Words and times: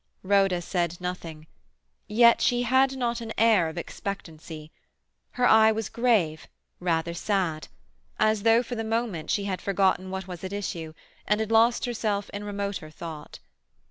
Rhoda 0.23 0.63
said 0.63 0.99
nothing. 0.99 1.45
Yet 2.07 2.41
she 2.41 2.63
had 2.63 2.97
not 2.97 3.21
an 3.21 3.31
air 3.37 3.69
of 3.69 3.77
expectancy. 3.77 4.71
Her 5.33 5.47
eye 5.47 5.71
was 5.71 5.89
grave, 5.89 6.47
rather 6.79 7.13
sad, 7.13 7.67
as 8.17 8.41
though 8.41 8.63
for 8.63 8.73
the 8.73 8.83
moment 8.83 9.29
she 9.29 9.43
had 9.43 9.61
forgotten 9.61 10.09
what 10.09 10.27
was 10.27 10.43
at 10.43 10.53
issue, 10.53 10.93
and 11.27 11.39
had 11.39 11.51
lost 11.51 11.85
herself 11.85 12.31
in 12.31 12.43
remoter 12.43 12.89
thought. 12.89 13.37